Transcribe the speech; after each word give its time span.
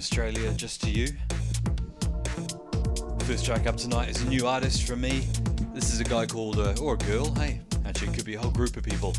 Australia, 0.00 0.50
just 0.54 0.82
to 0.82 0.88
you. 0.88 1.08
First 3.26 3.44
track 3.44 3.66
up 3.66 3.76
tonight 3.76 4.08
is 4.08 4.22
a 4.22 4.28
new 4.30 4.46
artist 4.46 4.88
from 4.88 5.02
me. 5.02 5.26
This 5.74 5.92
is 5.92 6.00
a 6.00 6.04
guy 6.04 6.24
called, 6.24 6.58
uh, 6.58 6.74
or 6.80 6.94
a 6.94 6.96
girl, 6.96 7.34
hey, 7.34 7.60
actually, 7.84 8.08
it 8.08 8.14
could 8.14 8.24
be 8.24 8.34
a 8.34 8.38
whole 8.38 8.50
group 8.50 8.78
of 8.78 8.82
people. 8.82 9.14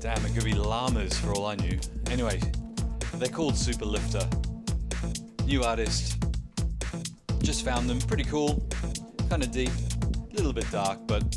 Damn, 0.00 0.24
it 0.24 0.34
could 0.34 0.44
be 0.44 0.54
llamas 0.54 1.18
for 1.18 1.34
all 1.34 1.44
I 1.44 1.54
knew. 1.56 1.78
Anyway, 2.10 2.40
they're 3.16 3.28
called 3.28 3.52
Superlifter. 3.52 4.24
New 5.44 5.62
artist. 5.62 6.16
Just 7.42 7.62
found 7.62 7.90
them, 7.90 8.00
pretty 8.00 8.24
cool, 8.24 8.66
kind 9.28 9.42
of 9.42 9.50
deep, 9.50 9.70
a 10.30 10.34
little 10.34 10.54
bit 10.54 10.68
dark, 10.70 10.98
but 11.06 11.36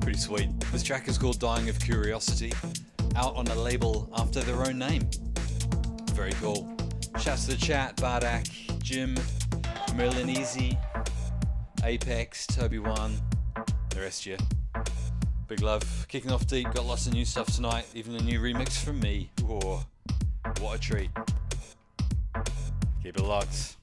pretty 0.00 0.18
sweet. 0.18 0.48
This 0.72 0.82
track 0.82 1.06
is 1.06 1.16
called 1.16 1.38
Dying 1.38 1.68
of 1.68 1.78
Curiosity, 1.78 2.52
out 3.14 3.36
on 3.36 3.46
a 3.46 3.54
label 3.54 4.10
after 4.16 4.40
their 4.40 4.66
own 4.66 4.78
name. 4.78 5.08
Very 6.10 6.32
cool. 6.32 6.75
Shouts 7.18 7.46
to 7.46 7.52
the 7.52 7.56
chat, 7.56 7.96
Bardak, 7.96 8.46
Jim, 8.82 9.16
Merlin 9.96 10.28
Easy, 10.28 10.78
Apex, 11.82 12.46
Toby 12.46 12.78
One, 12.78 13.16
the 13.90 14.00
rest 14.00 14.26
of 14.26 14.32
you. 14.32 14.36
Big 15.48 15.62
love. 15.62 15.82
Kicking 16.08 16.30
off 16.30 16.46
deep, 16.46 16.72
got 16.74 16.84
lots 16.84 17.06
of 17.06 17.14
new 17.14 17.24
stuff 17.24 17.46
tonight, 17.46 17.86
even 17.94 18.14
a 18.16 18.22
new 18.22 18.38
remix 18.38 18.76
from 18.84 19.00
me. 19.00 19.30
Whoa, 19.42 19.80
what 20.60 20.76
a 20.76 20.78
treat. 20.78 21.10
Keep 23.02 23.16
it 23.16 23.22
locked. 23.22 23.76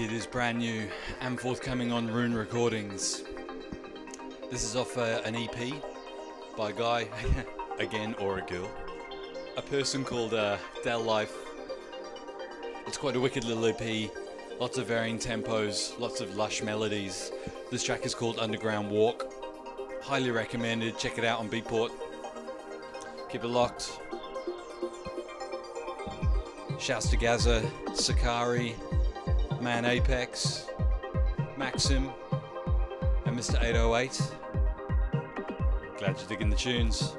Wicked 0.00 0.16
is 0.16 0.26
brand 0.26 0.58
new 0.58 0.88
and 1.20 1.38
forthcoming 1.38 1.92
on 1.92 2.10
Rune 2.10 2.32
Recordings. 2.32 3.22
This 4.50 4.64
is 4.64 4.74
off 4.74 4.96
uh, 4.96 5.20
an 5.26 5.36
EP 5.36 5.74
by 6.56 6.70
a 6.70 6.72
guy, 6.72 7.06
again, 7.78 8.14
or 8.18 8.38
a 8.38 8.40
girl, 8.40 8.70
a 9.58 9.62
person 9.62 10.02
called 10.02 10.32
uh, 10.32 10.56
Del 10.82 11.02
Life. 11.02 11.36
It's 12.86 12.96
quite 12.96 13.14
a 13.14 13.20
wicked 13.20 13.44
little 13.44 13.66
EP, 13.66 14.10
lots 14.58 14.78
of 14.78 14.86
varying 14.86 15.18
tempos, 15.18 16.00
lots 16.00 16.22
of 16.22 16.34
lush 16.34 16.62
melodies. 16.62 17.30
This 17.70 17.84
track 17.84 18.06
is 18.06 18.14
called 18.14 18.38
Underground 18.38 18.90
Walk. 18.90 19.30
Highly 20.02 20.30
recommended, 20.30 20.96
check 20.96 21.18
it 21.18 21.26
out 21.26 21.40
on 21.40 21.50
Beatport. 21.50 21.90
Keep 23.28 23.44
it 23.44 23.48
locked. 23.48 24.00
Shouts 26.78 27.10
to 27.10 27.18
Gaza, 27.18 27.70
Sakari, 27.92 28.74
Man 29.60 29.84
Apex, 29.84 30.66
Maxim, 31.58 32.10
and 33.26 33.38
Mr. 33.38 33.62
808. 33.62 34.18
Glad 35.98 36.18
you're 36.18 36.28
digging 36.28 36.48
the 36.48 36.56
tunes. 36.56 37.16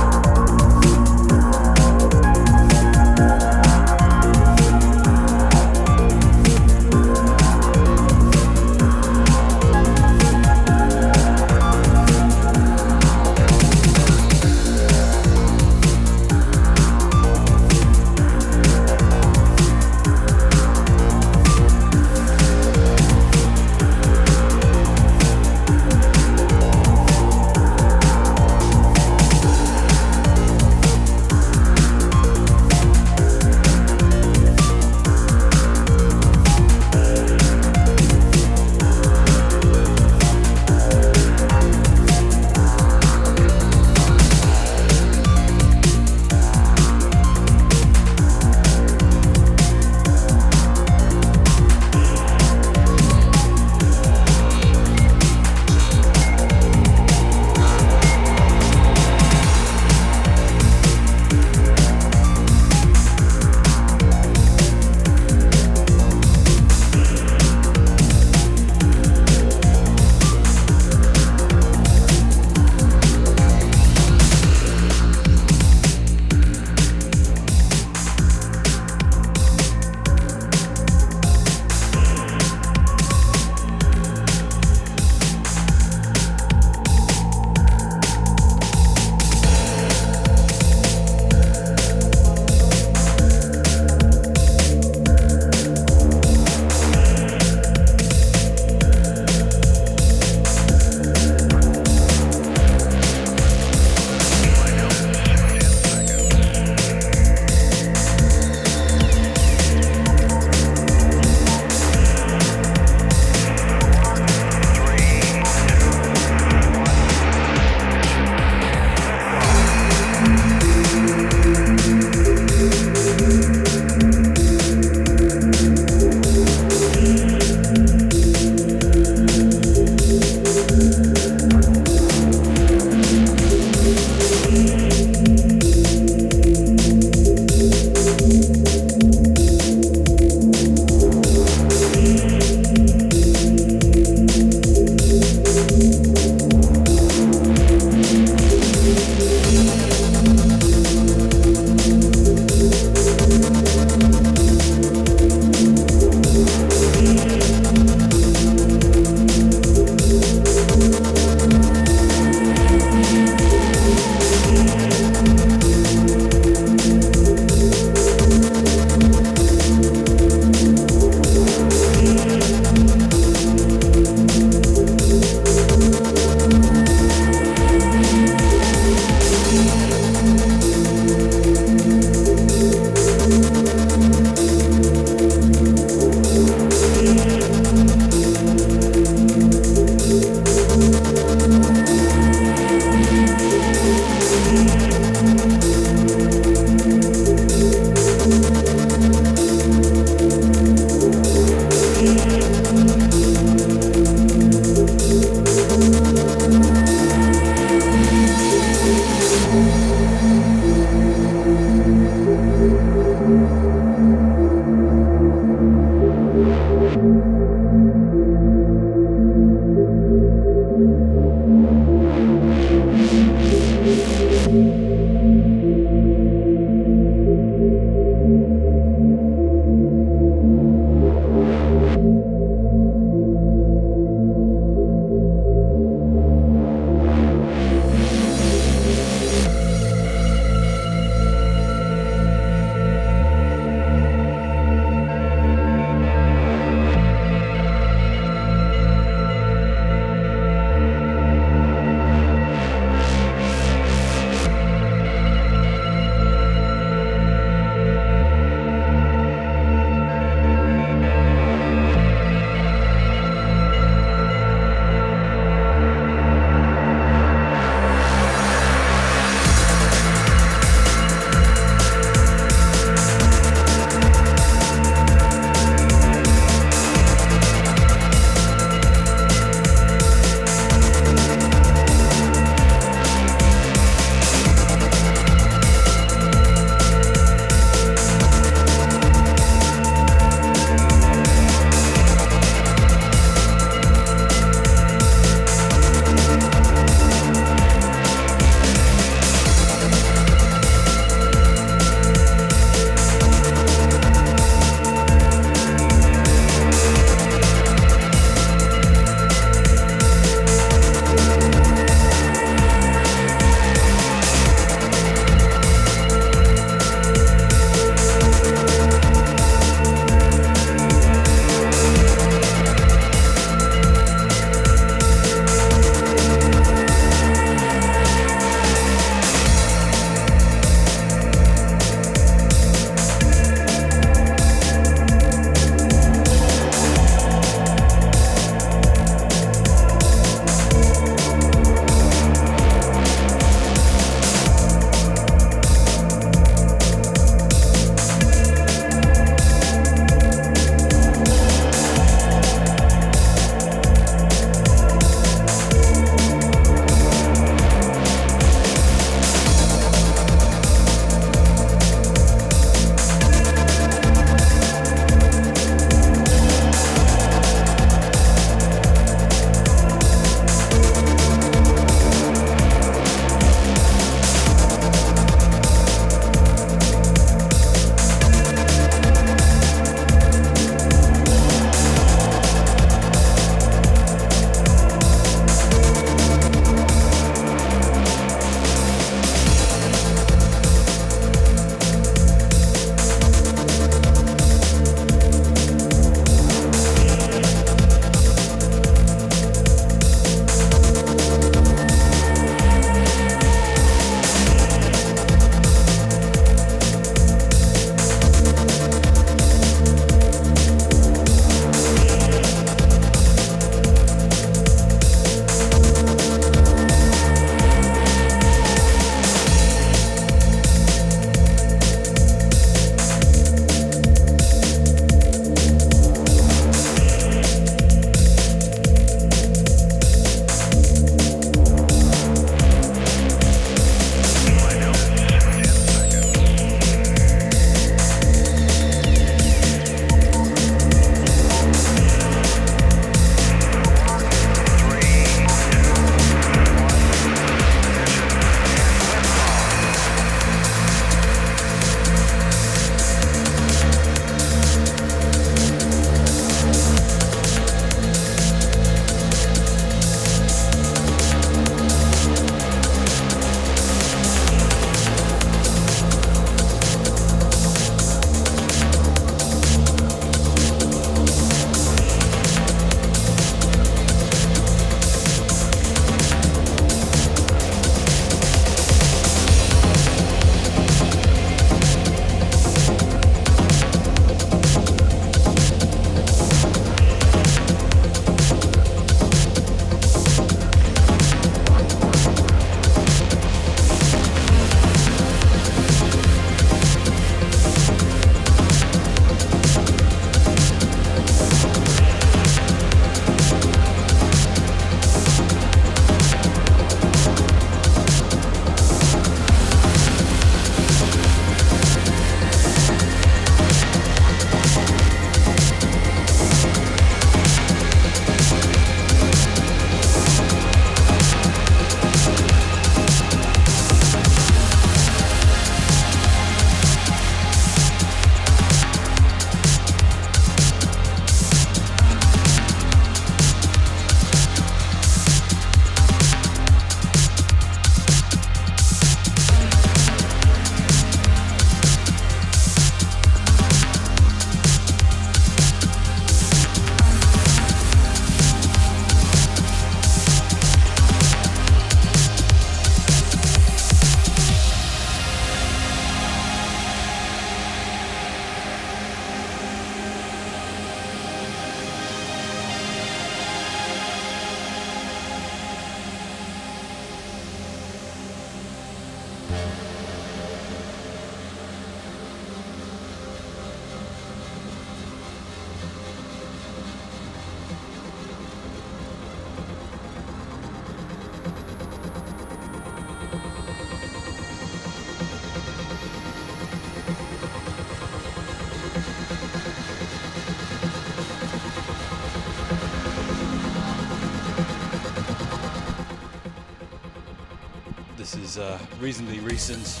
Recent. 599.68 600.00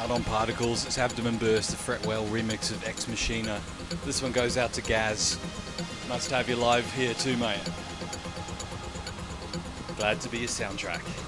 Out 0.00 0.10
on 0.10 0.22
Particles, 0.24 0.84
it's 0.84 0.98
Abdomen 0.98 1.38
Burst, 1.38 1.70
the 1.70 1.76
Fretwell 1.76 2.26
remix 2.28 2.70
of 2.70 2.86
Ex 2.86 3.08
Machina. 3.08 3.60
This 4.04 4.22
one 4.22 4.32
goes 4.32 4.58
out 4.58 4.72
to 4.74 4.82
Gaz. 4.82 5.38
Nice 6.08 6.28
to 6.28 6.34
have 6.34 6.48
you 6.48 6.56
live 6.56 6.90
here 6.94 7.14
too, 7.14 7.36
mate. 7.36 7.60
Glad 9.96 10.20
to 10.20 10.28
be 10.28 10.38
your 10.38 10.48
soundtrack. 10.48 11.21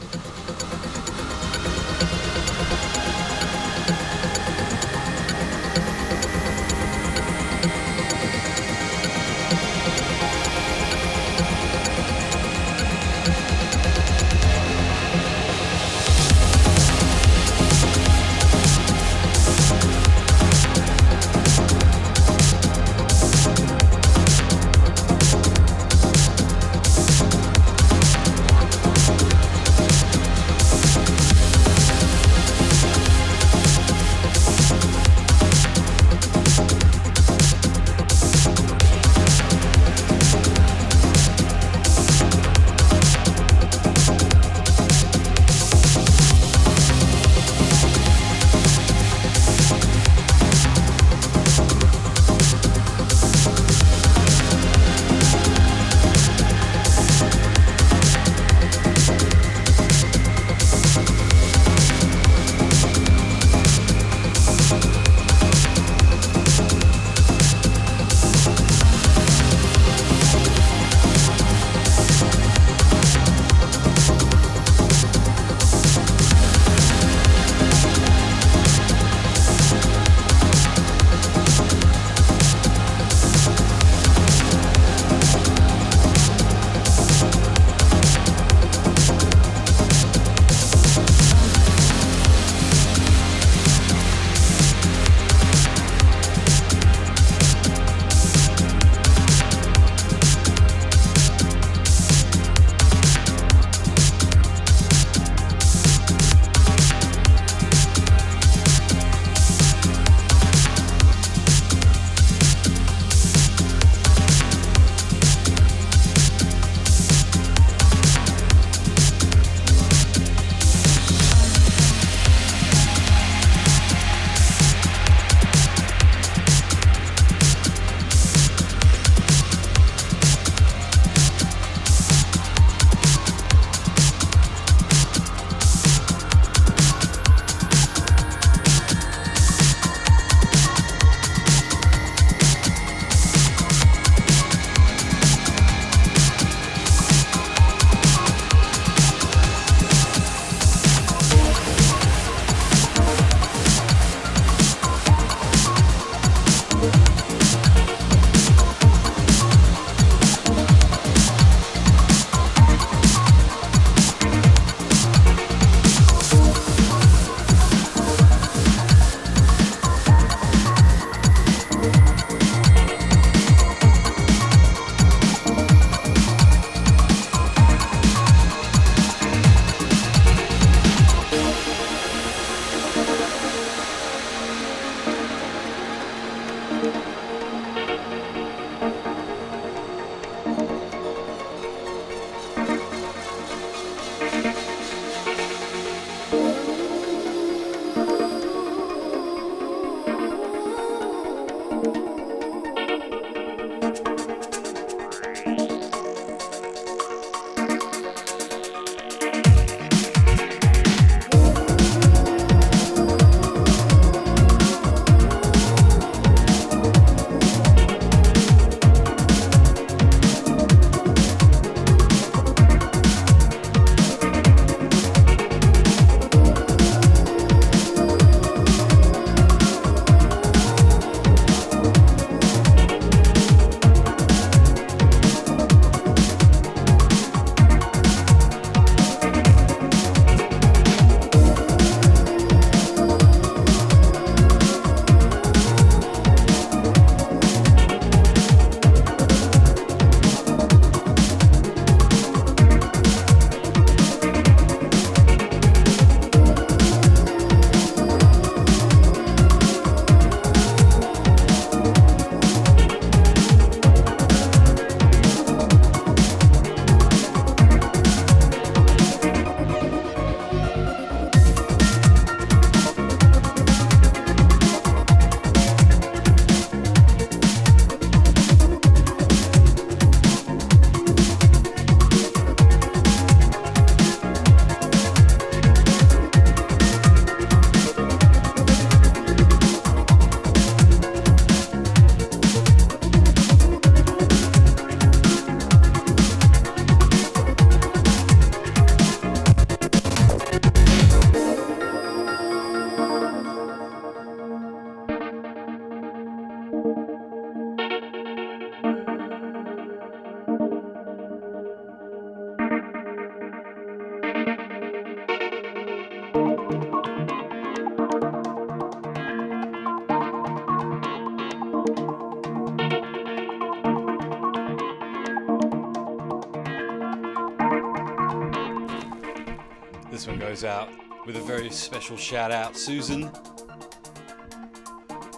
Very 331.64 331.74
special 331.74 332.16
shout 332.18 332.52
out, 332.52 332.76
Susan. 332.76 333.30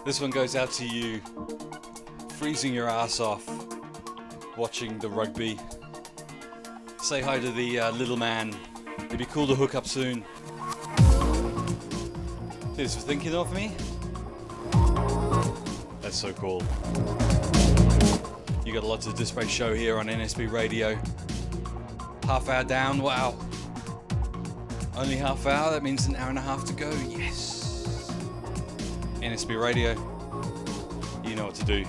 This 0.05 0.19
one 0.19 0.29
goes 0.29 0.57
out 0.57 0.71
to 0.73 0.85
you, 0.85 1.21
freezing 2.33 2.73
your 2.73 2.89
ass 2.89 3.21
off, 3.21 3.47
watching 4.57 4.99
the 4.99 5.07
rugby. 5.07 5.57
Say 6.97 7.21
hi 7.21 7.39
to 7.39 7.49
the 7.51 7.79
uh, 7.79 7.91
little 7.91 8.17
man. 8.17 8.53
It'd 9.05 9.19
be 9.19 9.25
cool 9.25 9.47
to 9.47 9.55
hook 9.55 9.73
up 9.73 9.87
soon. 9.87 10.25
Thanks 12.75 12.95
for 12.95 13.01
thinking 13.01 13.33
of 13.33 13.53
me. 13.53 13.71
That's 16.01 16.17
so 16.17 16.33
cool. 16.33 16.61
You 18.65 18.73
got 18.73 18.83
lots 18.83 19.07
of 19.07 19.15
display 19.15 19.47
Show 19.47 19.73
here 19.73 19.97
on 19.97 20.07
NSB 20.07 20.51
Radio. 20.51 20.99
Half 22.25 22.49
hour 22.49 22.65
down, 22.65 23.01
wow. 23.01 23.33
Only 24.97 25.15
half 25.15 25.45
hour, 25.45 25.69
that 25.71 25.83
means 25.83 26.07
an 26.07 26.15
hour 26.15 26.29
and 26.29 26.39
a 26.39 26.41
half 26.41 26.65
to 26.65 26.73
go, 26.73 26.89
yes. 27.07 28.11
NSB 29.21 29.61
Radio, 29.61 29.91
you 31.23 31.35
know 31.35 31.45
what 31.45 31.53
to 31.55 31.65
do. 31.65 31.85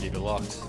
Keep 0.00 0.14
it 0.14 0.18
locked. 0.18 0.63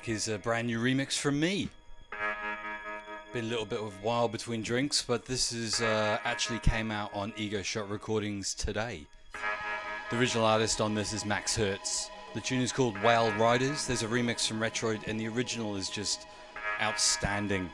Track 0.00 0.08
is 0.08 0.28
a 0.28 0.38
brand 0.38 0.66
new 0.66 0.78
remix 0.78 1.18
from 1.18 1.38
me. 1.38 1.68
Been 3.32 3.44
a 3.44 3.48
little 3.48 3.66
bit 3.66 3.80
of 3.80 4.02
while 4.02 4.28
between 4.28 4.62
drinks, 4.62 5.02
but 5.02 5.26
this 5.26 5.52
is 5.52 5.82
uh, 5.82 6.18
actually 6.24 6.58
came 6.60 6.90
out 6.90 7.10
on 7.14 7.32
Ego 7.36 7.62
Shot 7.62 7.88
Recordings 7.88 8.54
today. 8.54 9.06
The 10.10 10.18
original 10.18 10.46
artist 10.46 10.80
on 10.80 10.94
this 10.94 11.12
is 11.12 11.24
Max 11.24 11.54
Hertz. 11.54 12.10
The 12.34 12.40
tune 12.40 12.62
is 12.62 12.72
called 12.72 12.96
Whale 13.02 13.30
Riders. 13.32 13.86
There's 13.86 14.02
a 14.02 14.06
remix 14.06 14.46
from 14.48 14.58
Retroid, 14.58 15.06
and 15.06 15.20
the 15.20 15.28
original 15.28 15.76
is 15.76 15.90
just 15.90 16.26
outstanding. 16.80 17.68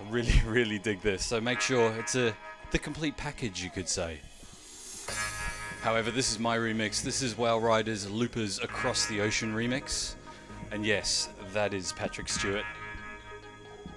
I 0.00 0.10
really, 0.10 0.40
really 0.46 0.78
dig 0.78 1.00
this. 1.00 1.24
So 1.24 1.40
make 1.40 1.60
sure 1.60 1.92
it's 1.98 2.16
a 2.16 2.34
the 2.72 2.78
complete 2.78 3.16
package, 3.16 3.62
you 3.62 3.70
could 3.70 3.88
say. 3.88 4.18
However, 5.82 6.10
this 6.10 6.30
is 6.30 6.38
my 6.38 6.58
remix. 6.58 7.02
This 7.02 7.22
is 7.22 7.38
Whale 7.38 7.60
Riders 7.60 8.10
Loopers 8.10 8.58
Across 8.58 9.06
the 9.06 9.20
Ocean 9.20 9.54
remix. 9.54 10.14
And 10.72 10.86
yes, 10.86 11.30
that 11.52 11.74
is 11.74 11.92
Patrick 11.92 12.28
Stewart. 12.28 12.64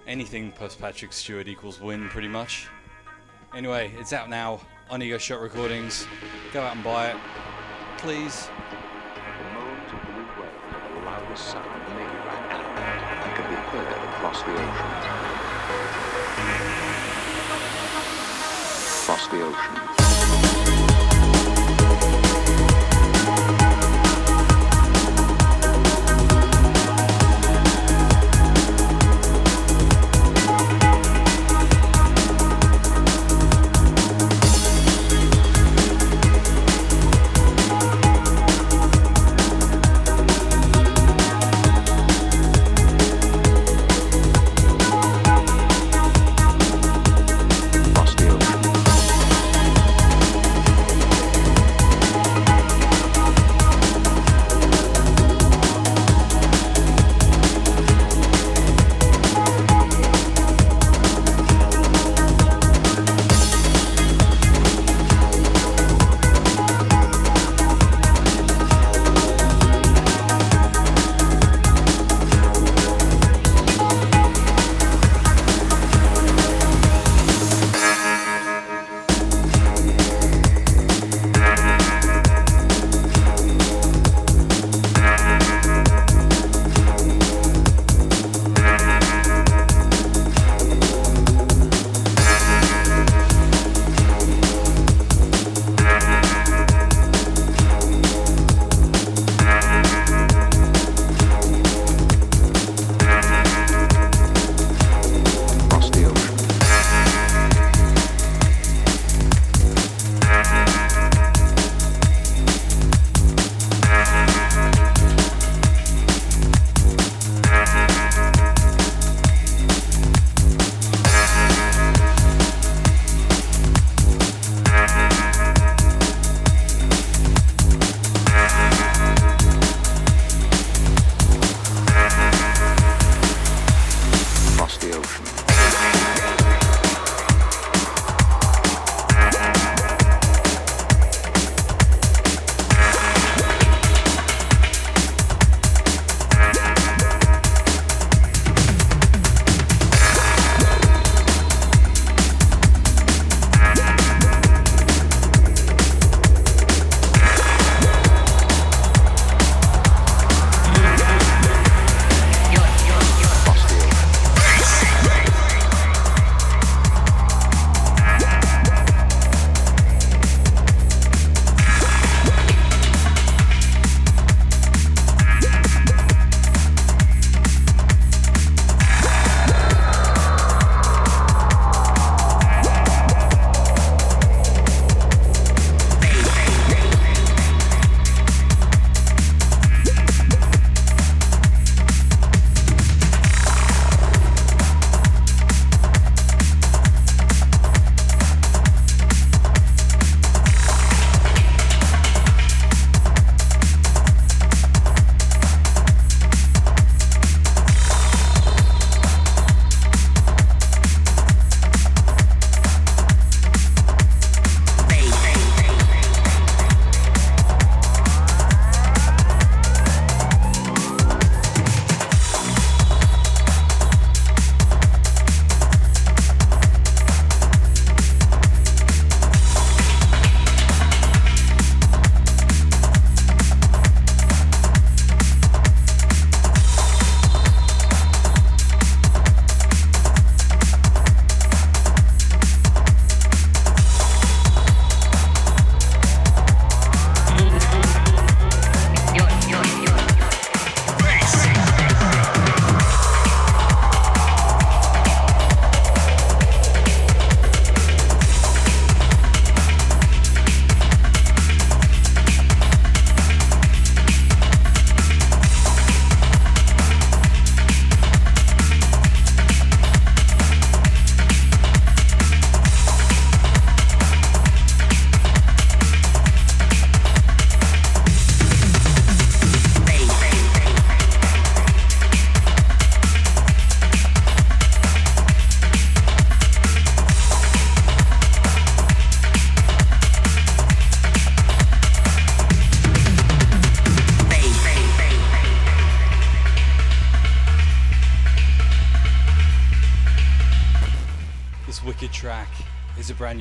Anything 0.07 0.51
plus 0.51 0.76
Patrick 0.76 1.13
Stewart 1.13 1.47
equals 1.47 1.80
win, 1.80 2.09
pretty 2.09 2.28
much. 2.28 2.67
Anyway, 3.55 3.93
it's 3.99 4.11
out 4.11 4.30
now 4.30 4.59
on 4.89 5.01
Ego 5.01 5.17
Shot 5.17 5.39
Recordings. 5.39 6.07
Go 6.51 6.61
out 6.61 6.76
and 6.76 6.84
buy 6.84 7.11
it, 7.11 7.17
please. 7.97 8.49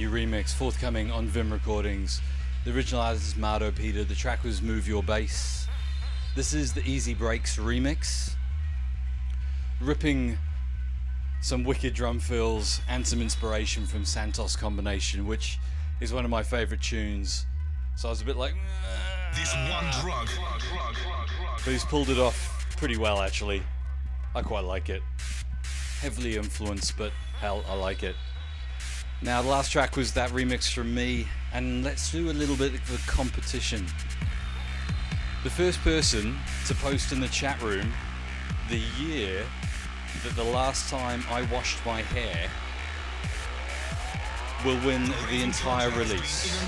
New 0.02 0.10
remix 0.10 0.52
forthcoming 0.52 1.12
on 1.12 1.28
Vim 1.28 1.52
Recordings. 1.52 2.20
The 2.64 2.74
original 2.74 3.00
artist 3.00 3.24
is 3.24 3.34
Mardo 3.34 3.72
Peter. 3.72 4.02
The 4.02 4.16
track 4.16 4.42
was 4.42 4.60
Move 4.60 4.88
Your 4.88 5.00
Bass. 5.00 5.68
This 6.34 6.52
is 6.52 6.72
the 6.72 6.82
Easy 6.84 7.14
Breaks 7.14 7.56
remix, 7.56 8.34
ripping 9.80 10.38
some 11.40 11.62
wicked 11.62 11.94
drum 11.94 12.18
fills 12.18 12.80
and 12.88 13.06
some 13.06 13.22
inspiration 13.22 13.86
from 13.86 14.04
Santos 14.04 14.56
Combination, 14.56 15.24
which 15.24 15.60
is 16.00 16.12
one 16.12 16.24
of 16.24 16.32
my 16.32 16.42
favorite 16.42 16.82
tunes. 16.82 17.46
So 17.96 18.08
I 18.08 18.10
was 18.10 18.22
a 18.22 18.24
bit 18.24 18.36
like, 18.36 18.54
ah. 18.56 19.30
this 19.36 19.54
one 19.54 20.02
drug. 20.02 20.28
But 21.64 21.70
he's 21.70 21.84
pulled 21.84 22.08
it 22.08 22.18
off 22.18 22.66
pretty 22.76 22.96
well, 22.96 23.20
actually. 23.20 23.62
I 24.34 24.42
quite 24.42 24.64
like 24.64 24.88
it. 24.88 25.02
Heavily 26.00 26.38
influenced, 26.38 26.98
but 26.98 27.12
hell, 27.38 27.62
I 27.68 27.74
like 27.74 28.02
it. 28.02 28.16
Now, 29.24 29.40
the 29.40 29.48
last 29.48 29.70
track 29.70 29.96
was 29.96 30.12
that 30.14 30.30
remix 30.30 30.72
from 30.72 30.92
me, 30.92 31.28
and 31.52 31.84
let's 31.84 32.10
do 32.10 32.28
a 32.28 32.32
little 32.32 32.56
bit 32.56 32.74
of 32.74 32.92
a 32.92 33.08
competition. 33.08 33.86
The 35.44 35.50
first 35.50 35.80
person 35.82 36.36
to 36.66 36.74
post 36.74 37.12
in 37.12 37.20
the 37.20 37.28
chat 37.28 37.62
room 37.62 37.92
the 38.68 38.82
year 39.00 39.44
that 40.24 40.34
the 40.34 40.42
last 40.42 40.90
time 40.90 41.22
I 41.30 41.42
washed 41.52 41.78
my 41.86 42.02
hair 42.02 42.50
will 44.64 44.84
win 44.84 45.04
the 45.30 45.42
entire 45.44 45.90
release. 45.90 46.60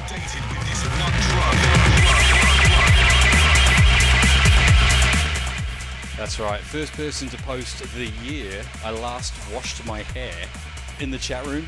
That's 6.17 6.39
right, 6.39 6.61
first 6.61 6.93
person 6.93 7.29
to 7.31 7.37
post 7.39 7.83
the 7.97 8.07
year 8.25 8.63
I 8.85 8.93
last 8.93 9.35
washed 9.53 9.85
my 9.85 10.03
hair 10.03 10.47
in 11.01 11.11
the 11.11 11.19
chat 11.19 11.45
room 11.47 11.67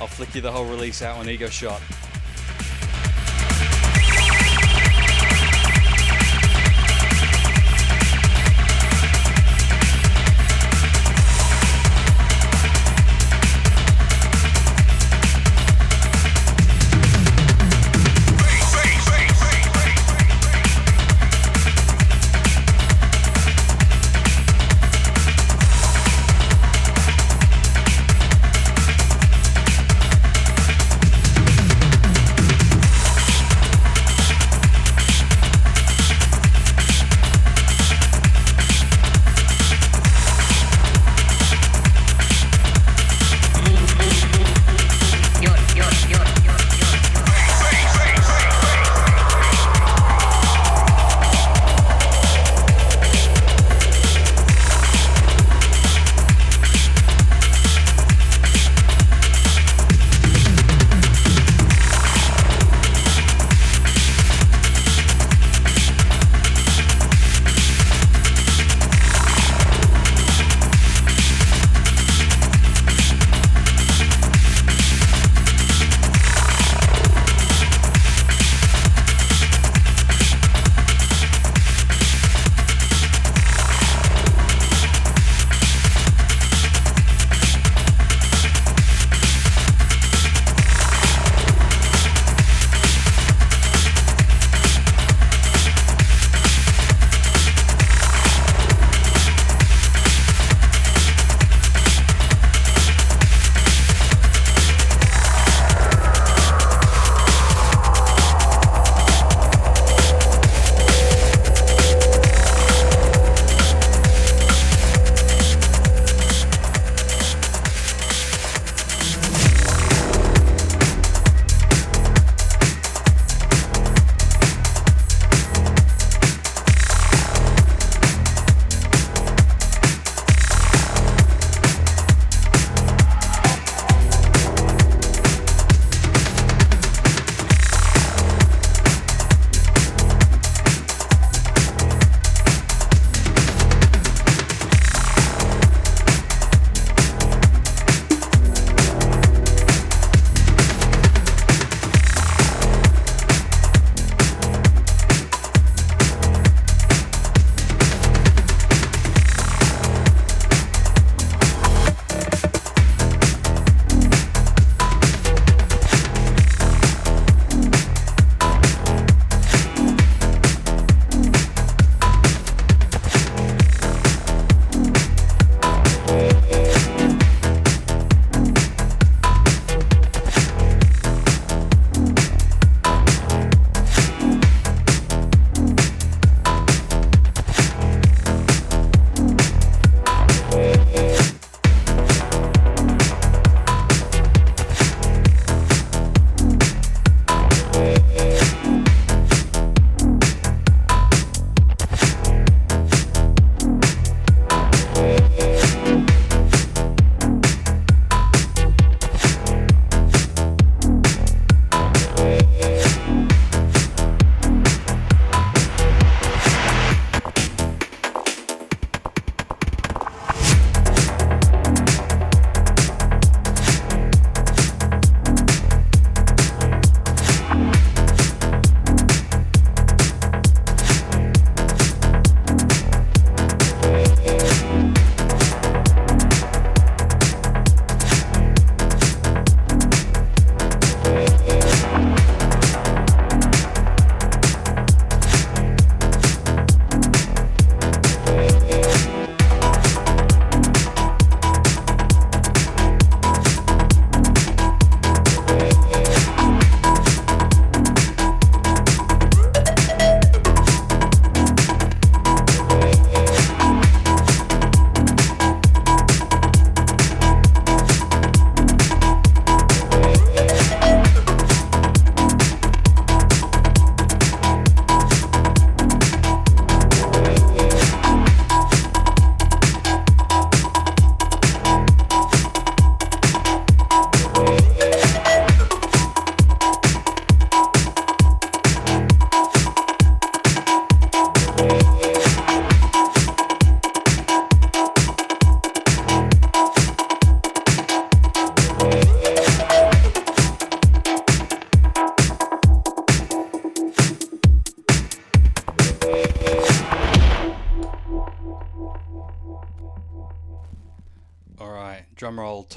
I'll 0.00 0.06
flick 0.06 0.34
you 0.34 0.40
the 0.40 0.52
whole 0.52 0.66
release 0.66 1.02
out 1.02 1.16
on 1.16 1.28
Ego 1.28 1.48
Shot. 1.48 1.82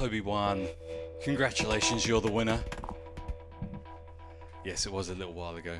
Toby 0.02 0.20
One. 0.20 0.68
Congratulations, 1.22 2.08
you're 2.08 2.22
the 2.22 2.32
winner. 2.32 2.60
Yes, 4.66 4.88
it 4.88 4.92
was 4.92 5.10
a 5.10 5.14
little 5.14 5.36
while 5.36 5.58
ago. 5.58 5.78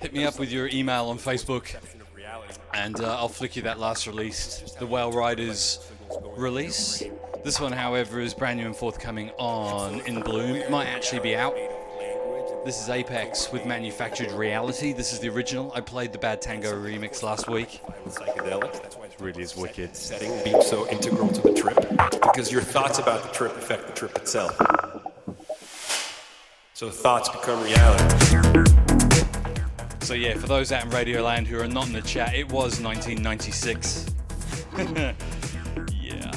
Hit 0.00 0.14
me 0.14 0.24
up 0.24 0.38
with 0.38 0.50
your 0.50 0.68
email 0.68 1.10
on 1.10 1.18
Facebook, 1.18 1.76
and 2.72 2.98
uh, 2.98 3.18
I'll 3.18 3.28
flick 3.28 3.54
you 3.54 3.60
that 3.64 3.78
last 3.78 4.06
release, 4.06 4.74
the 4.78 4.86
Whale 4.86 5.12
Riders 5.12 5.86
release. 6.38 7.02
This 7.44 7.60
one, 7.60 7.72
however, 7.72 8.18
is 8.18 8.32
brand 8.32 8.60
new 8.60 8.64
and 8.64 8.74
forthcoming 8.74 9.28
on 9.36 10.00
In 10.06 10.22
Bloom. 10.22 10.56
It 10.56 10.70
might 10.70 10.86
actually 10.86 11.20
be 11.20 11.36
out. 11.36 11.54
This 12.64 12.80
is 12.82 12.88
Apex 12.88 13.52
with 13.52 13.66
Manufactured 13.66 14.32
Reality. 14.32 14.94
This 14.94 15.12
is 15.12 15.20
the 15.20 15.28
original. 15.28 15.70
I 15.74 15.82
played 15.82 16.12
the 16.12 16.18
Bad 16.18 16.40
Tango 16.40 16.72
remix 16.72 17.22
last 17.22 17.46
week. 17.46 17.82
Psychedelics. 18.06 18.77
Really 19.28 19.42
is 19.42 19.54
wicked. 19.54 19.94
Setting 19.94 20.32
being 20.42 20.62
so 20.62 20.88
integral 20.88 21.28
to 21.28 21.42
the 21.42 21.52
trip 21.52 21.76
because 22.22 22.50
your 22.50 22.62
thoughts 22.62 22.98
about 22.98 23.22
the 23.22 23.28
trip 23.28 23.54
affect 23.58 23.86
the 23.86 23.92
trip 23.92 24.16
itself. 24.16 24.56
So 26.72 26.88
thoughts 26.88 27.28
become 27.28 27.62
reality. 27.62 28.08
So 30.00 30.14
yeah, 30.14 30.32
for 30.32 30.46
those 30.46 30.72
out 30.72 30.82
in 30.86 30.90
Radioland 30.90 31.46
who 31.46 31.60
are 31.60 31.68
not 31.68 31.88
in 31.88 31.92
the 31.92 32.00
chat, 32.00 32.34
it 32.34 32.50
was 32.50 32.80
1996. 32.80 34.06
yeah. 35.92 36.32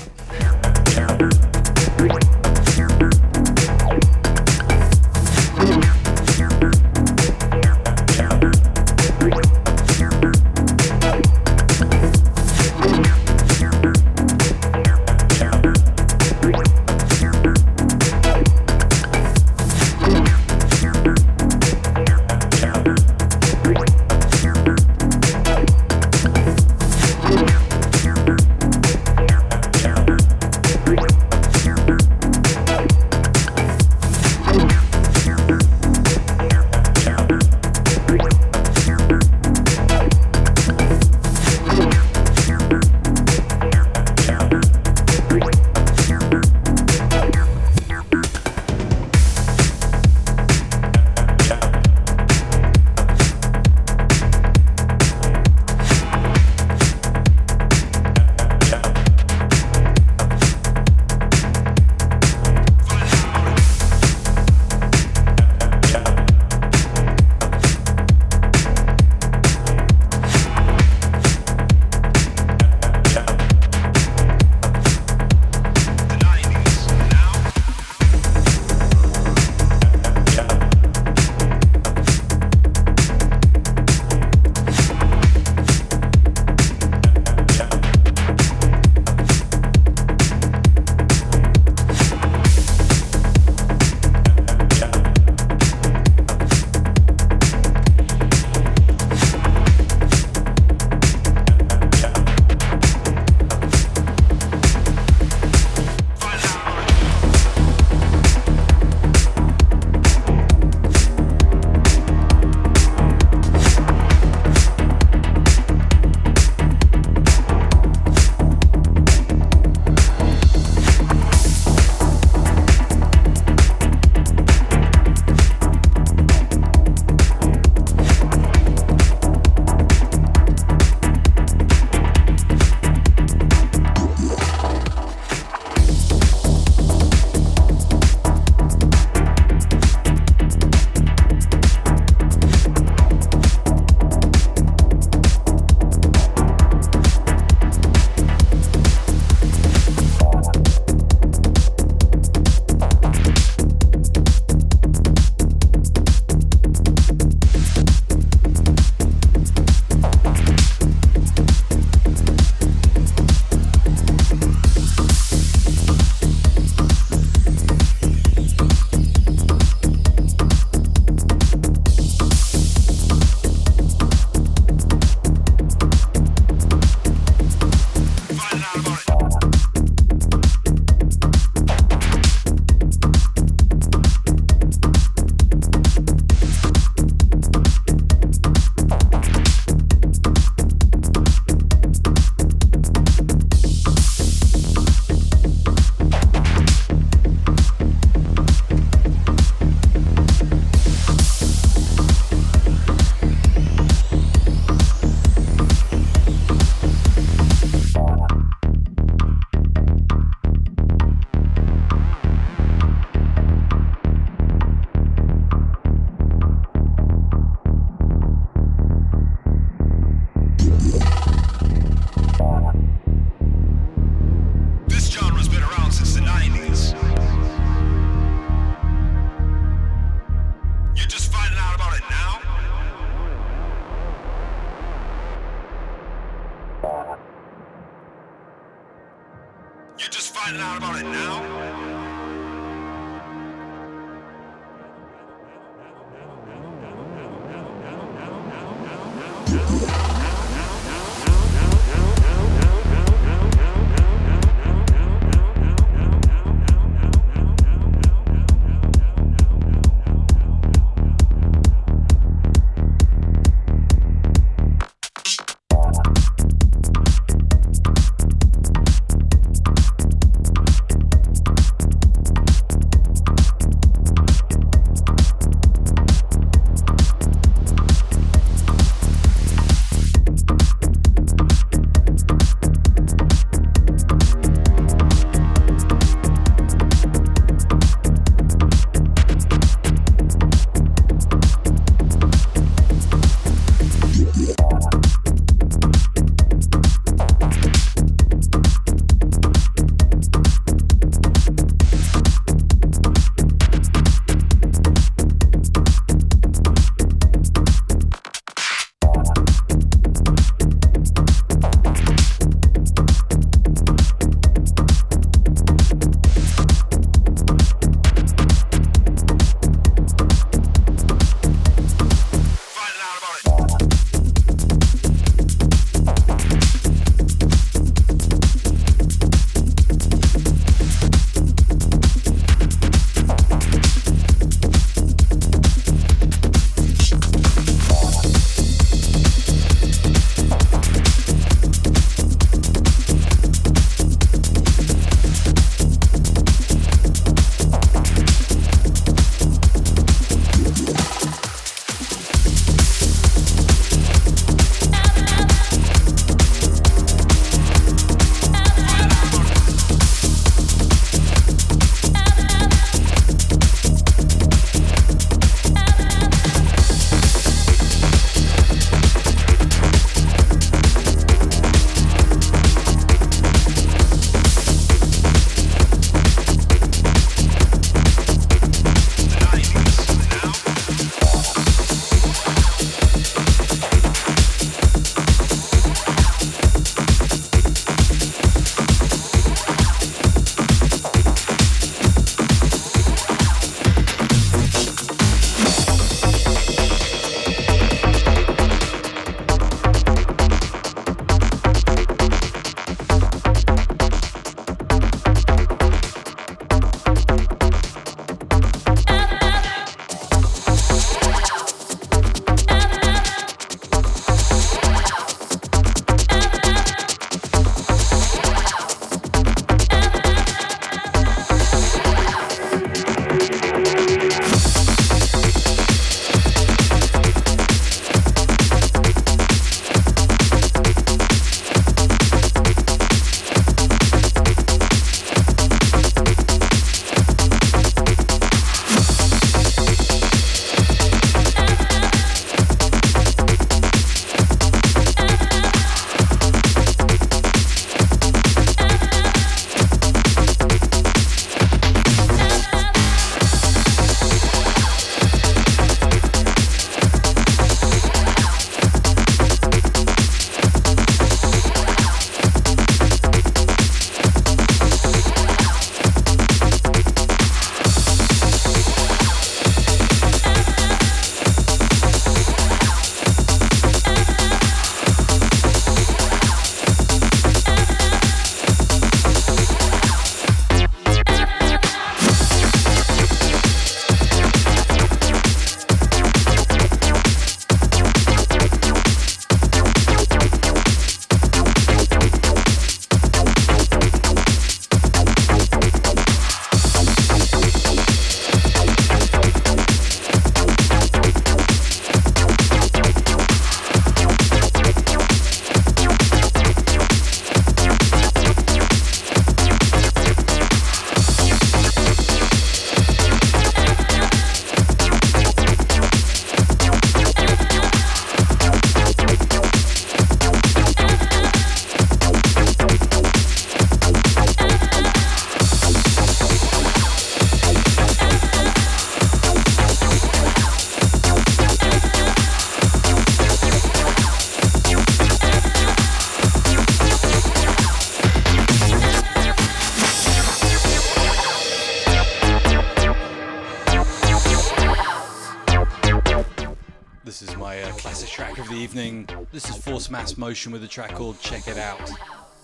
Mass 550.22 550.38
Motion 550.38 550.72
with 550.72 550.84
a 550.84 550.88
track 550.88 551.16
called 551.16 551.40
Check 551.40 551.68
It 551.68 551.80
Out. 551.80 552.00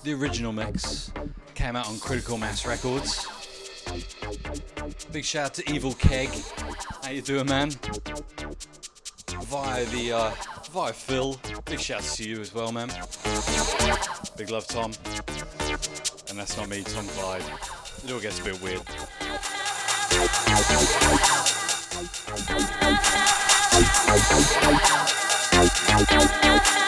The 0.04 0.14
original 0.14 0.54
mix 0.54 1.12
came 1.56 1.76
out 1.76 1.88
on 1.88 1.98
Critical 1.98 2.38
Mass 2.38 2.68
Records. 2.68 3.26
Big 5.12 5.26
shout 5.26 5.46
out 5.46 5.54
to 5.56 5.74
Evil 5.74 5.94
Keg. 5.94 6.30
How 7.02 7.10
you 7.10 7.24
doing, 7.24 7.48
man? 7.48 7.72
Via 9.42 9.86
the 9.86 10.12
uh, 10.14 10.32
via 10.72 10.94
Phil. 10.94 11.42
Big 11.66 11.80
shout 11.80 12.02
out 12.02 12.04
to 12.04 12.30
you 12.30 12.40
as 12.42 12.54
well, 12.54 12.72
man. 12.72 12.90
Big 14.38 14.52
love, 14.52 14.68
Tom. 14.68 14.94
And 16.30 16.38
that's 16.38 16.56
not 16.58 16.70
me, 16.70 16.84
Tom 16.84 17.08
Clyde. 17.08 17.42
It 18.04 18.12
all 18.12 18.20
gets 18.20 18.40
a 18.40 18.44
bit 18.44 18.62
weird. 18.62 18.84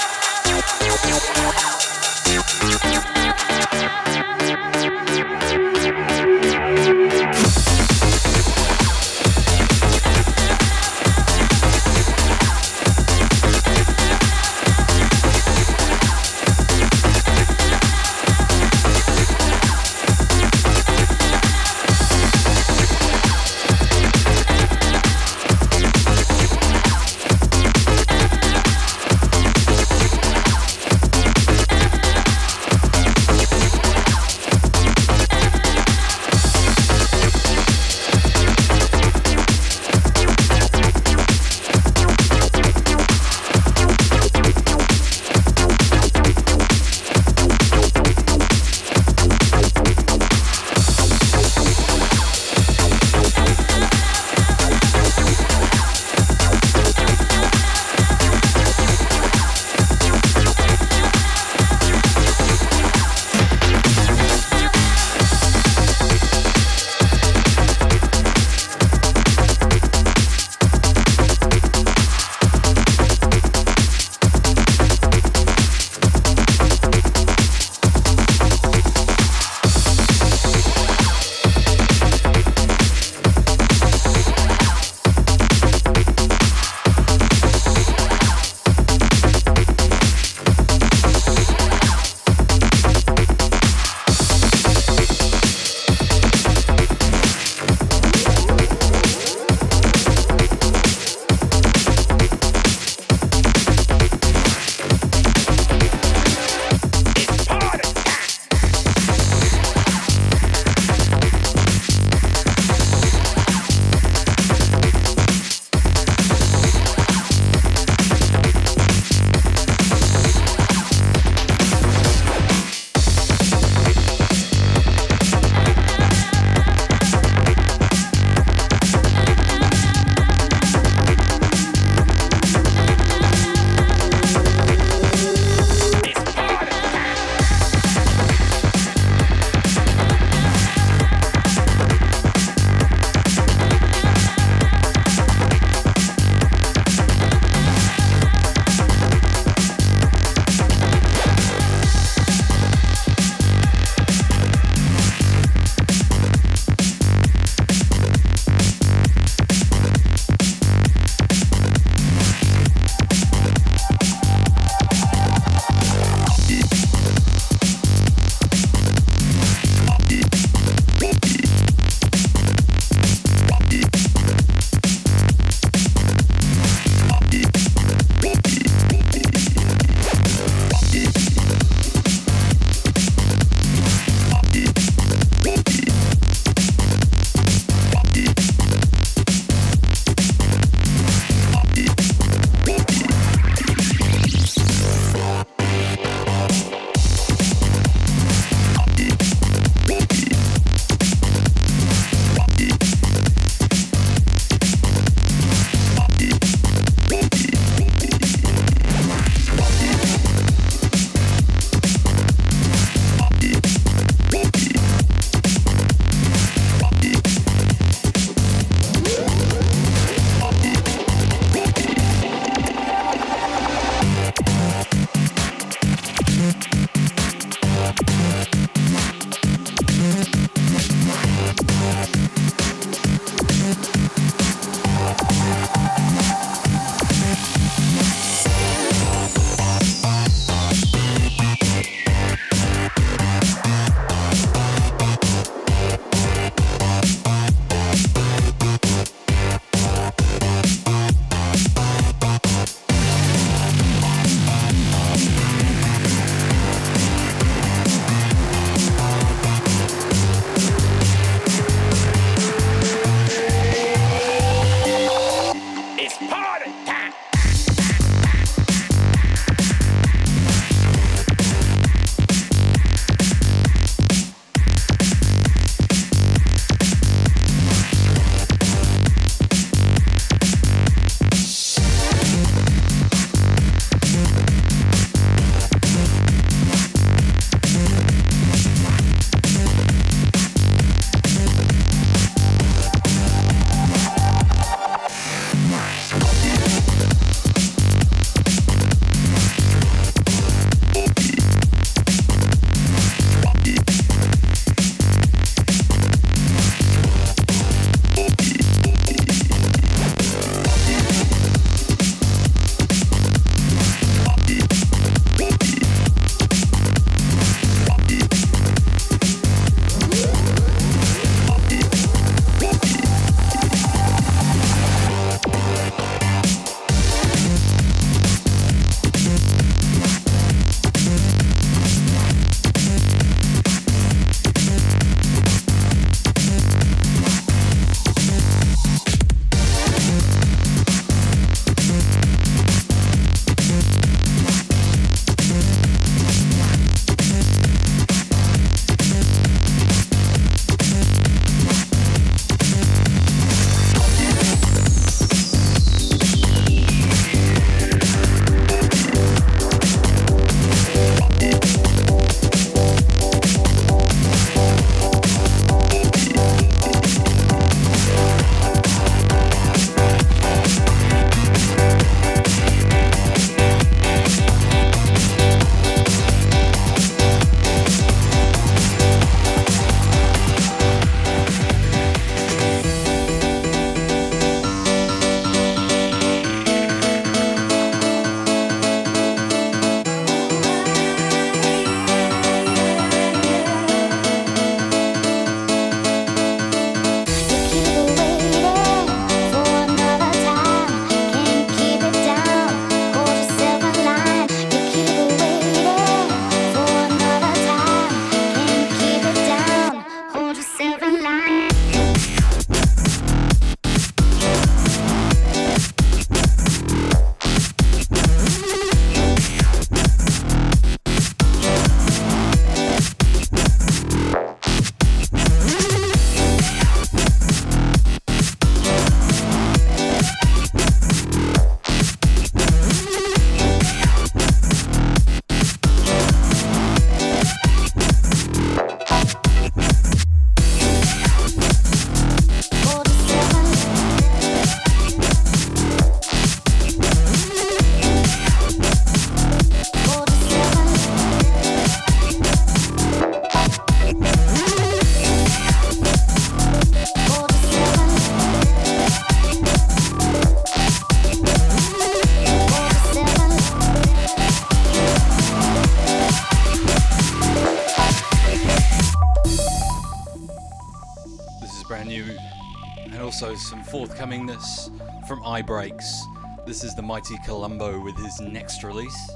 some 474.19 474.29
forthcomingness 474.31 475.27
from 475.27 475.41
iBreaks. 475.43 476.65
This 476.65 476.83
is 476.83 476.95
the 476.95 477.01
mighty 477.01 477.37
Columbo 477.45 478.01
with 478.01 478.17
his 478.17 478.41
next 478.41 478.83
release. 478.83 479.31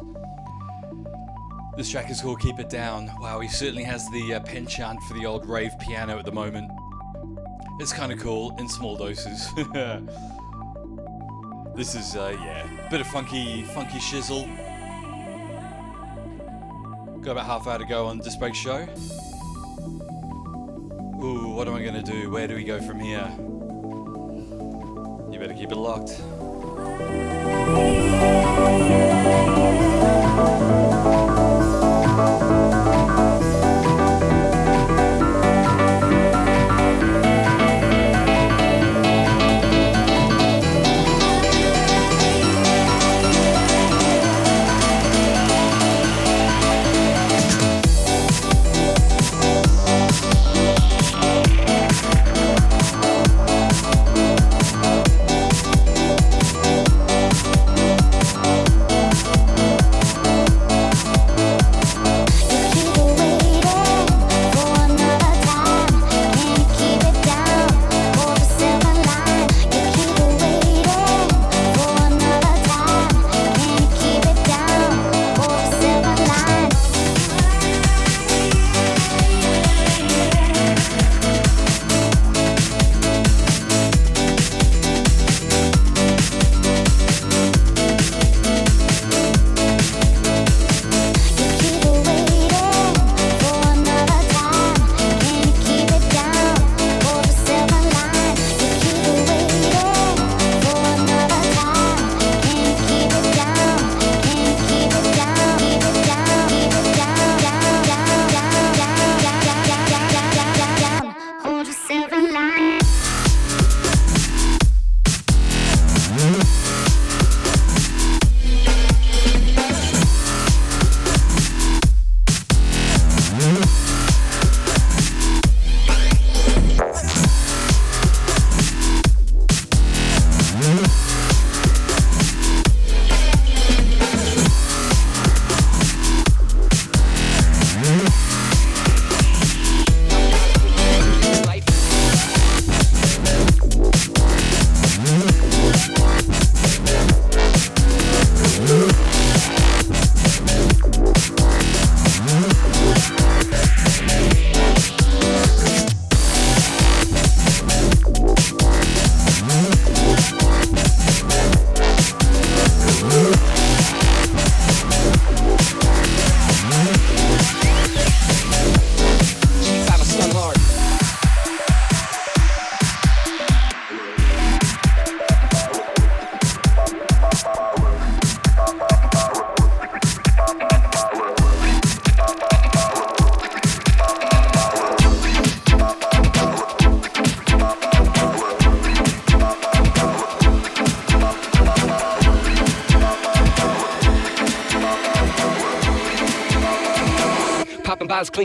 This 1.77 1.89
track 1.89 2.09
is 2.11 2.21
called 2.21 2.39
Keep 2.41 2.59
It 2.59 2.69
Down. 2.69 3.09
Wow, 3.19 3.39
he 3.39 3.47
certainly 3.47 3.83
has 3.83 4.09
the 4.11 4.35
uh, 4.35 4.39
penchant 4.41 5.01
for 5.03 5.13
the 5.15 5.25
old 5.25 5.47
rave 5.47 5.71
piano 5.79 6.19
at 6.19 6.25
the 6.25 6.31
moment. 6.31 6.69
It's 7.79 7.93
kind 7.93 8.11
of 8.11 8.19
cool 8.19 8.55
in 8.59 8.69
small 8.69 8.95
doses. 8.95 9.47
this 11.75 11.95
is, 11.95 12.15
uh, 12.15 12.37
yeah, 12.39 12.67
bit 12.89 13.01
of 13.01 13.07
funky, 13.07 13.63
funky 13.63 13.97
shizzle. 13.99 14.45
Got 17.21 17.31
about 17.31 17.45
half 17.45 17.67
hour 17.67 17.79
to 17.79 17.85
go 17.85 18.05
on 18.05 18.19
this 18.19 18.35
break 18.35 18.53
show. 18.53 18.87
Ooh, 21.23 21.53
what 21.55 21.67
am 21.67 21.73
I 21.73 21.83
gonna 21.83 22.03
do? 22.03 22.29
Where 22.29 22.47
do 22.47 22.55
we 22.55 22.63
go 22.65 22.81
from 22.81 22.99
here? 22.99 23.31
Keep 25.63 25.71
it 25.71 25.77
locked. 25.77 26.32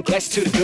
Clink 0.03 0.17
S 0.17 0.29
to 0.29 0.41
the 0.43 0.58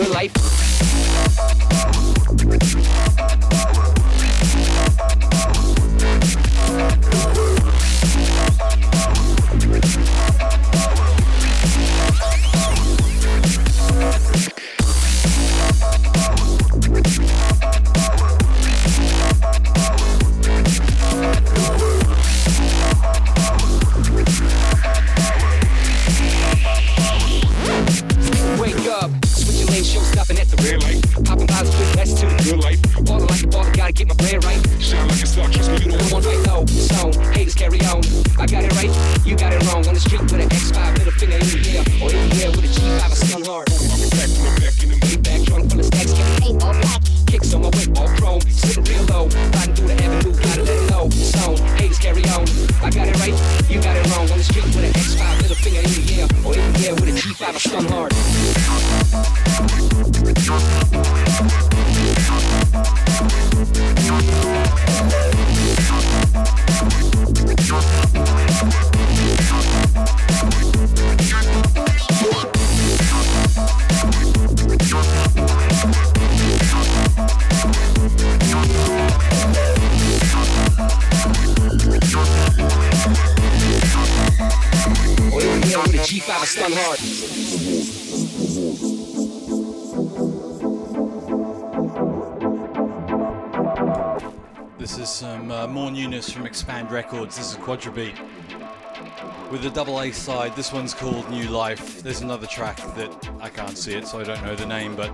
with 100.05 100.17
a 100.17 100.25
double 100.25 100.39
A 100.39 100.45
side. 100.45 100.55
This 100.55 100.71
one's 100.71 100.93
called 100.93 101.29
New 101.29 101.49
Life. 101.49 102.03
There's 102.03 102.21
another 102.21 102.47
track 102.47 102.77
that 102.95 103.29
I 103.39 103.49
can't 103.49 103.77
see 103.77 103.93
it, 103.93 104.07
so 104.07 104.19
I 104.19 104.23
don't 104.23 104.43
know 104.43 104.55
the 104.55 104.65
name, 104.65 104.95
but 104.95 105.11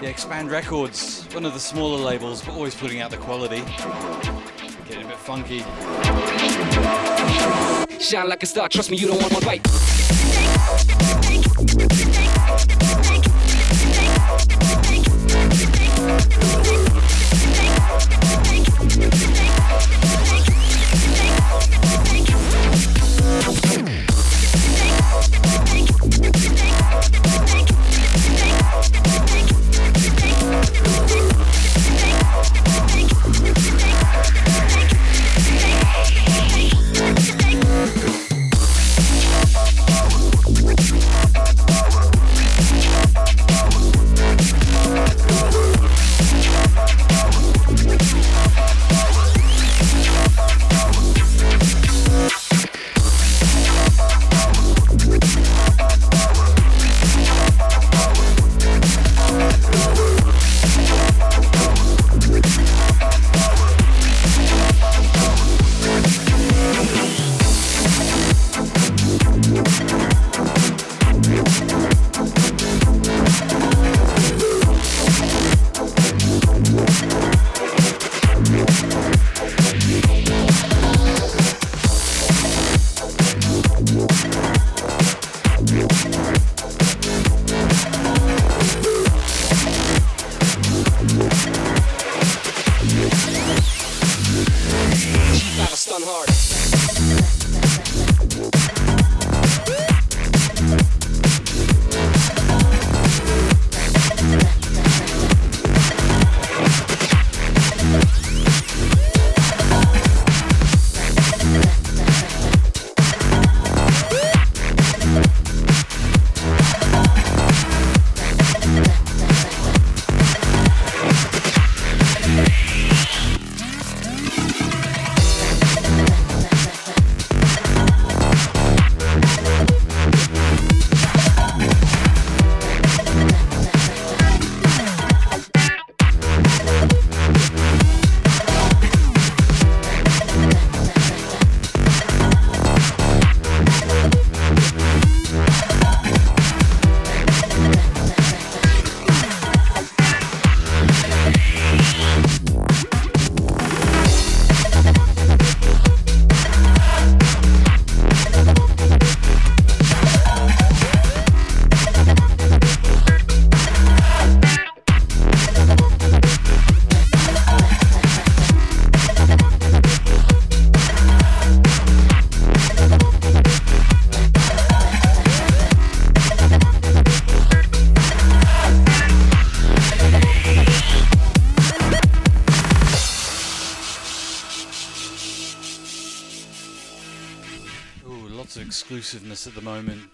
yeah, 0.00 0.08
Expand 0.08 0.50
Records, 0.50 1.24
one 1.32 1.44
of 1.44 1.54
the 1.54 1.60
smaller 1.60 1.98
labels, 1.98 2.42
but 2.42 2.54
always 2.54 2.74
putting 2.74 3.00
out 3.00 3.10
the 3.10 3.16
quality. 3.16 3.62
Getting 4.88 5.04
a 5.04 5.08
bit 5.08 5.18
funky. 5.18 5.60
Shine 8.00 8.28
like 8.28 8.42
a 8.42 8.46
star, 8.46 8.68
trust 8.68 8.90
me, 8.90 8.96
you 8.96 9.08
don't 9.08 9.20
want 9.20 9.32
one 9.32 9.44
bite. 9.44 9.64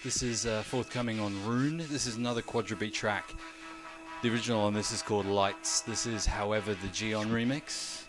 This 0.02 0.22
is 0.22 0.46
uh, 0.46 0.62
forthcoming 0.62 1.20
on 1.20 1.34
Rune. 1.44 1.76
This 1.76 2.06
is 2.06 2.16
another 2.16 2.40
Quadrabeat 2.40 2.94
track. 2.94 3.34
The 4.22 4.30
original 4.32 4.62
on 4.62 4.72
this 4.72 4.92
is 4.92 5.02
called 5.02 5.26
Lights. 5.26 5.82
This 5.82 6.06
is, 6.06 6.24
however, 6.24 6.72
the 6.72 6.88
Gion 6.88 7.26
remix. 7.26 8.04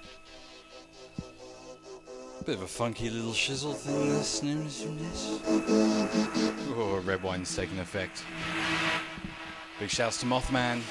Bit 2.45 2.55
of 2.55 2.61
a 2.61 2.67
funky 2.67 3.09
little 3.09 3.33
shizzle 3.33 3.75
thing, 3.75 4.07
this. 4.07 5.41
Oh, 6.77 7.01
red 7.03 7.21
wine's 7.21 7.53
taking 7.53 7.79
effect. 7.79 8.23
Big 9.77 9.89
shouts 9.89 10.21
to 10.21 10.25
Mothman. 10.25 10.81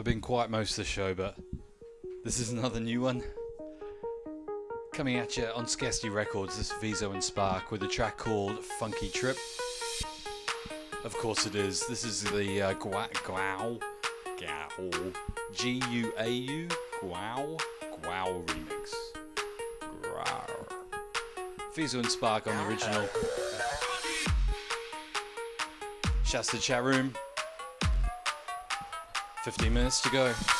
I've 0.00 0.04
been 0.04 0.22
quiet 0.22 0.48
most 0.48 0.70
of 0.70 0.76
the 0.76 0.84
show, 0.84 1.12
but 1.12 1.36
this 2.24 2.40
is 2.40 2.52
another 2.52 2.80
new 2.80 3.02
one. 3.02 3.22
Coming 4.94 5.18
at 5.18 5.36
you 5.36 5.44
on 5.54 5.66
Scarcity 5.66 6.08
Records, 6.08 6.56
this 6.56 6.72
Vizo 6.72 7.12
and 7.12 7.22
Spark 7.22 7.70
with 7.70 7.82
a 7.82 7.86
track 7.86 8.16
called 8.16 8.64
Funky 8.64 9.10
Trip. 9.10 9.36
Of 11.04 11.12
course 11.18 11.44
it 11.44 11.54
is. 11.54 11.86
This 11.86 12.04
is 12.04 12.22
the 12.22 12.62
uh, 12.62 12.74
Guau, 12.76 13.12
Guau, 13.12 13.78
Guau, 14.38 15.14
G 15.52 15.82
U 15.90 16.14
A 16.16 16.30
U, 16.30 16.68
Guau, 17.02 17.60
Guau 18.00 18.42
remix. 18.46 18.94
Vizo 21.76 21.98
and 21.98 22.10
Spark 22.10 22.46
on 22.46 22.56
the 22.56 22.66
original. 22.66 23.06
Shouts 26.24 26.52
to 26.52 26.58
chat 26.58 26.82
room. 26.82 27.12
15 29.42 29.72
minutes 29.72 30.00
to 30.02 30.10
go. 30.10 30.59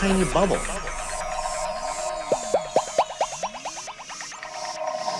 Tiny 0.00 0.24
bubble. 0.32 0.56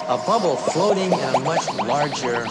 A 0.08 0.16
bubble 0.26 0.56
floating 0.56 1.12
in 1.12 1.34
a 1.34 1.40
much 1.40 1.68
larger 1.74 2.46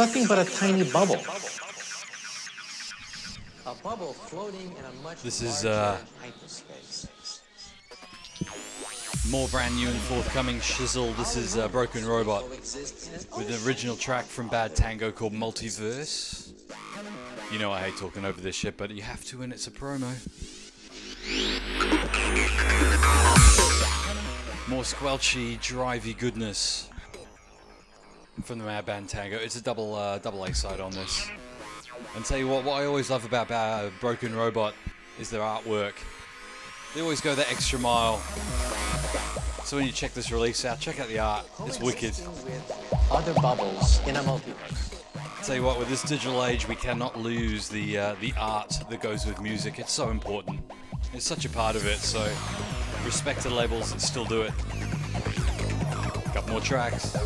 nothing 0.00 0.26
but 0.26 0.38
a 0.38 0.50
tiny 0.56 0.82
bubble. 0.82 1.20
A 3.66 3.74
bubble 3.82 4.14
floating 4.14 4.72
in 4.78 4.84
a 4.86 5.02
much 5.02 5.22
This 5.22 5.42
is, 5.42 5.62
larger 5.62 5.78
uh, 5.78 5.98
hyperspace. 6.22 7.42
More 9.30 9.46
brand 9.48 9.76
new 9.76 9.88
and 9.88 9.98
forthcoming 9.98 10.58
shizzle. 10.60 11.14
This 11.18 11.36
is 11.36 11.58
uh, 11.58 11.68
Broken 11.68 12.06
Robot 12.06 12.44
Coexist 12.44 13.08
in 13.08 13.14
an 13.14 13.26
with 13.36 13.48
the 13.48 13.68
original 13.68 13.94
track 13.94 14.24
from 14.24 14.48
Bad 14.48 14.74
Tango 14.74 15.12
called 15.12 15.34
Multiverse. 15.34 16.54
You 17.52 17.58
know 17.58 17.70
I 17.70 17.80
hate 17.80 17.98
talking 17.98 18.24
over 18.24 18.40
this 18.40 18.56
shit, 18.56 18.78
but 18.78 18.90
you 18.90 19.02
have 19.02 19.22
to 19.26 19.40
when 19.40 19.52
it's 19.52 19.66
a 19.66 19.70
promo. 19.70 20.10
More 24.66 24.82
squelchy, 24.82 25.58
drivey 25.58 26.16
goodness 26.16 26.89
from 28.42 28.58
the 28.58 28.64
Mad 28.64 28.86
Band 28.86 29.08
Tango. 29.08 29.36
It's 29.36 29.56
a 29.56 29.62
double 29.62 29.94
uh, 29.94 30.18
double 30.18 30.44
A 30.44 30.54
side 30.54 30.80
on 30.80 30.92
this. 30.92 31.28
And 32.16 32.24
tell 32.24 32.38
you 32.38 32.48
what, 32.48 32.64
what 32.64 32.80
I 32.80 32.86
always 32.86 33.10
love 33.10 33.24
about 33.24 33.50
uh, 33.50 33.90
Broken 34.00 34.34
Robot 34.34 34.74
is 35.18 35.30
their 35.30 35.40
artwork. 35.40 35.94
They 36.94 37.02
always 37.02 37.20
go 37.20 37.34
that 37.34 37.50
extra 37.50 37.78
mile. 37.78 38.18
So 39.64 39.76
when 39.76 39.86
you 39.86 39.92
check 39.92 40.12
this 40.12 40.32
release 40.32 40.64
out, 40.64 40.80
check 40.80 40.98
out 40.98 41.08
the 41.08 41.18
art. 41.18 41.46
It's 41.66 41.78
wicked. 41.78 42.14
Other 43.10 43.34
bubbles 43.34 44.00
in 44.06 44.16
a 44.16 44.20
multiverse. 44.20 45.02
Tell 45.44 45.56
you 45.56 45.62
what, 45.62 45.78
with 45.78 45.88
this 45.88 46.02
digital 46.02 46.44
age, 46.44 46.68
we 46.68 46.74
cannot 46.74 47.18
lose 47.18 47.68
the 47.68 47.98
uh, 47.98 48.16
the 48.20 48.32
art 48.38 48.74
that 48.88 49.00
goes 49.00 49.26
with 49.26 49.40
music. 49.40 49.78
It's 49.78 49.92
so 49.92 50.10
important. 50.10 50.60
It's 51.14 51.26
such 51.26 51.44
a 51.44 51.48
part 51.48 51.76
of 51.76 51.86
it. 51.86 51.98
So 51.98 52.22
respect 53.04 53.42
to 53.42 53.50
labels 53.50 53.92
that 53.92 54.00
still 54.00 54.24
do 54.24 54.42
it. 54.42 54.52
Couple 56.34 56.50
more 56.52 56.60
tracks. 56.60 57.16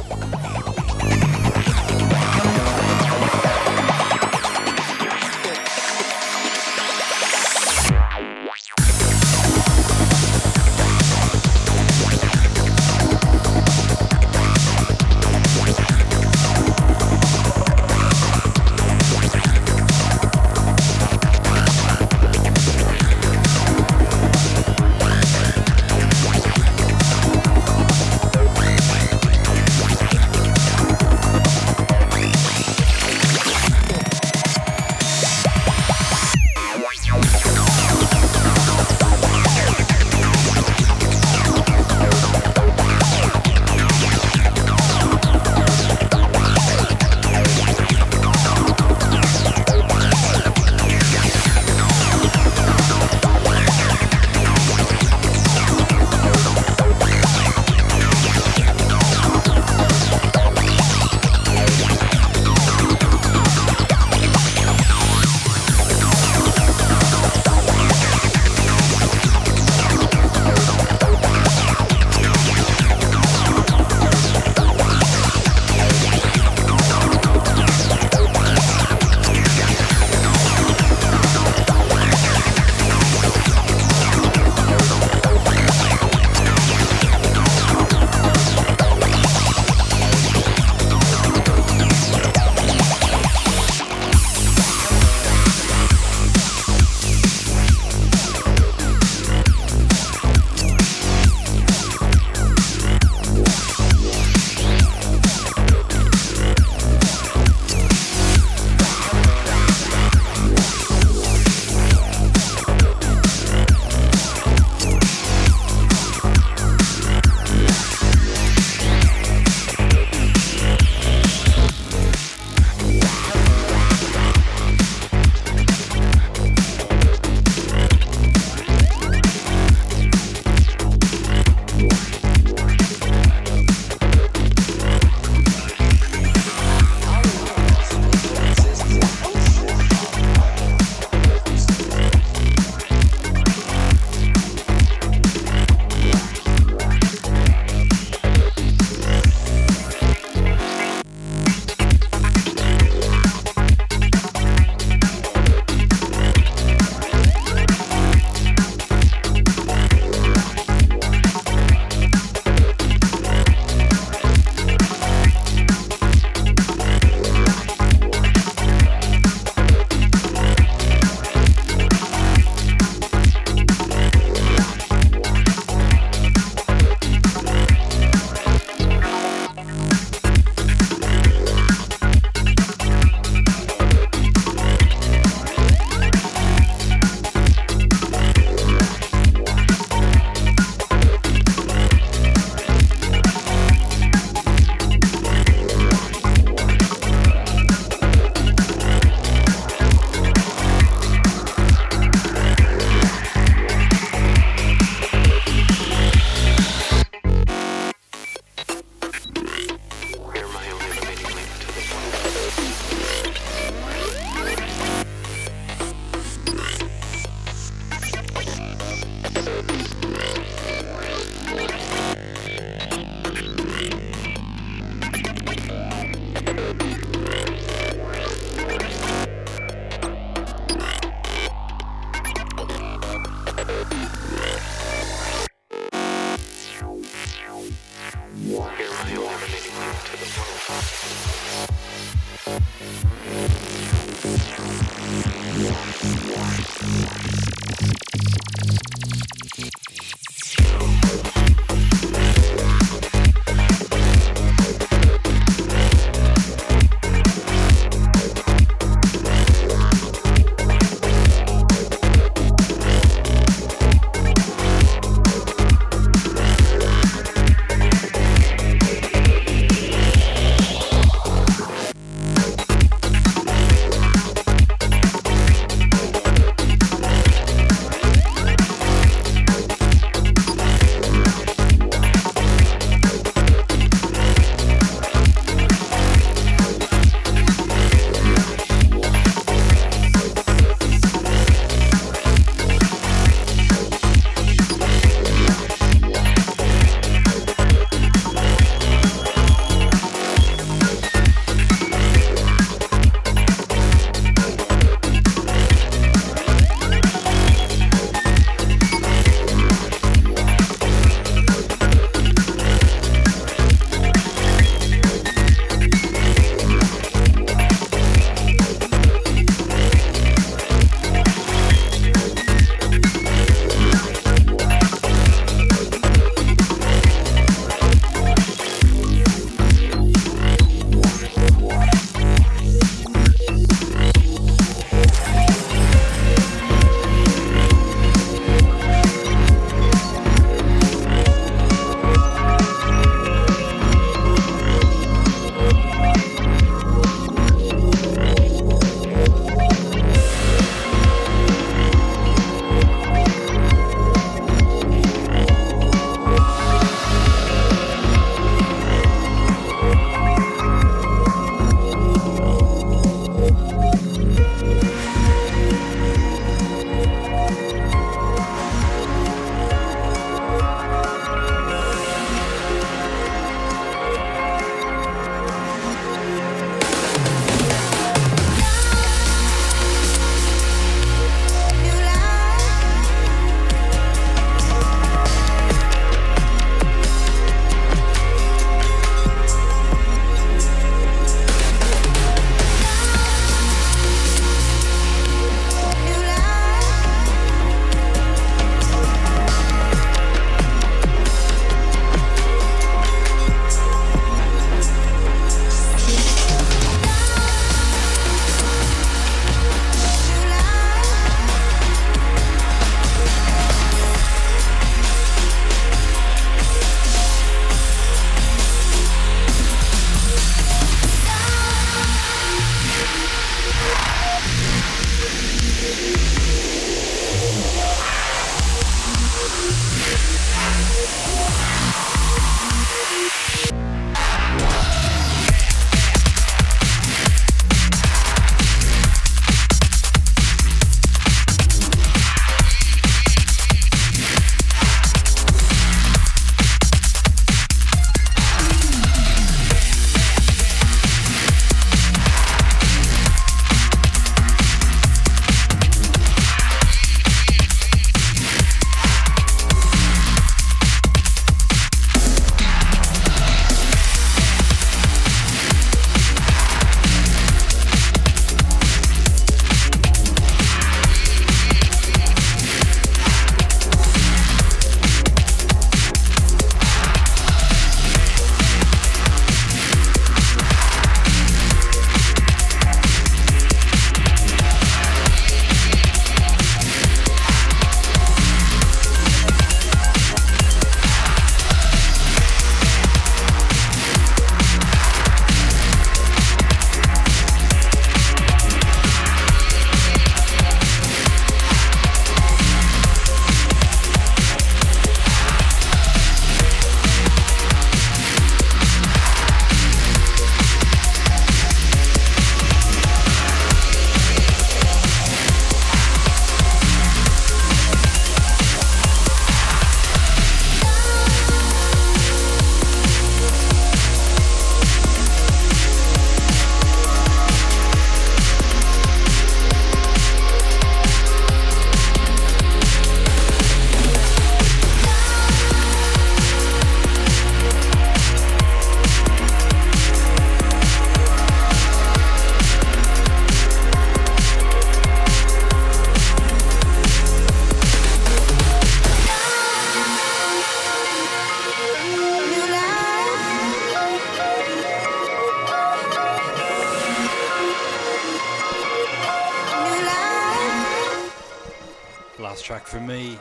Track 562.84 563.00
from 563.00 563.06
me. 563.06 563.38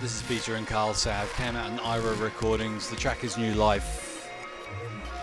This 0.00 0.14
is 0.14 0.22
Peter 0.22 0.56
and 0.56 0.66
Carl 0.66 0.94
Sav. 0.94 1.32
Came 1.34 1.56
out 1.56 1.70
on 1.70 1.78
Ira 1.80 2.14
Recordings. 2.16 2.88
The 2.88 2.96
track 2.96 3.24
is 3.24 3.36
New 3.36 3.54
Life. 3.54 4.30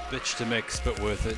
Bitch 0.10 0.38
to 0.38 0.45
mix, 0.45 0.80
but 0.80 0.99
worth 0.99 1.26
it. 1.26 1.38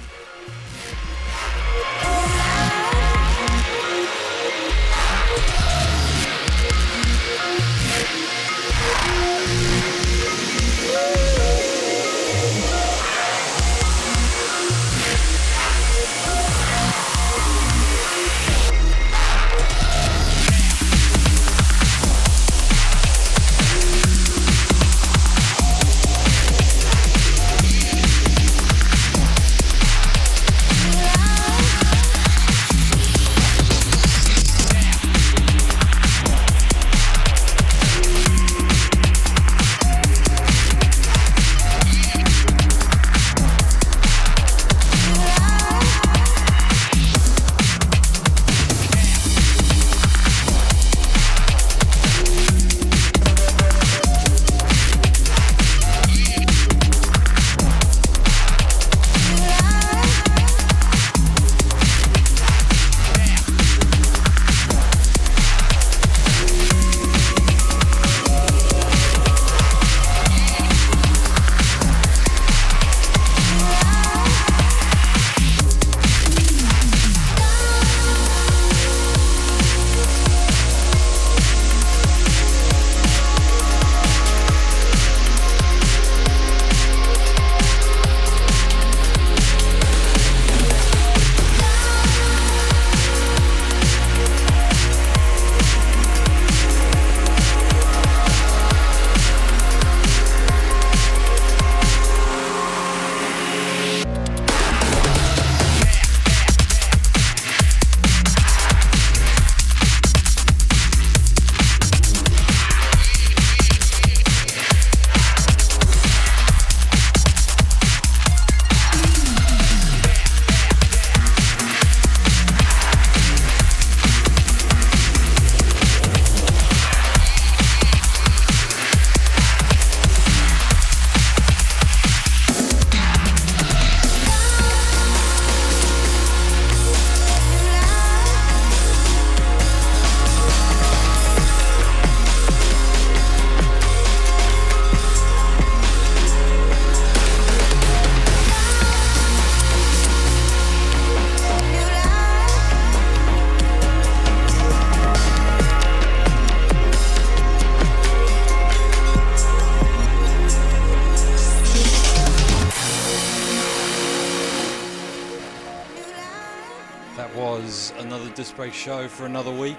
Show 168.80 169.10
for 169.10 169.26
another 169.26 169.52
week. 169.52 169.78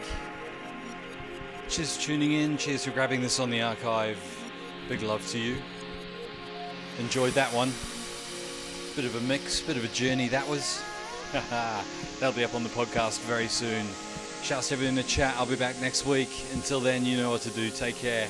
Cheers 1.70 1.96
for 1.96 2.02
tuning 2.02 2.32
in. 2.32 2.58
Cheers 2.58 2.84
for 2.84 2.90
grabbing 2.90 3.22
this 3.22 3.40
on 3.40 3.48
the 3.48 3.62
archive. 3.62 4.18
Big 4.90 5.00
love 5.00 5.26
to 5.28 5.38
you. 5.38 5.56
Enjoyed 6.98 7.32
that 7.32 7.50
one. 7.54 7.72
Bit 8.96 9.06
of 9.06 9.16
a 9.16 9.26
mix, 9.26 9.62
bit 9.62 9.78
of 9.78 9.84
a 9.84 9.88
journey 9.88 10.28
that 10.28 10.46
was. 10.46 10.82
That'll 12.20 12.36
be 12.36 12.44
up 12.44 12.54
on 12.54 12.62
the 12.62 12.68
podcast 12.68 13.20
very 13.20 13.48
soon. 13.48 13.86
Shouts 14.42 14.68
to 14.68 14.74
everyone 14.74 14.90
in 14.90 14.94
the 14.96 15.08
chat. 15.08 15.34
I'll 15.38 15.46
be 15.46 15.56
back 15.56 15.80
next 15.80 16.04
week. 16.04 16.28
Until 16.52 16.80
then, 16.80 17.06
you 17.06 17.16
know 17.16 17.30
what 17.30 17.40
to 17.42 17.50
do. 17.50 17.70
Take 17.70 17.96
care. 17.96 18.28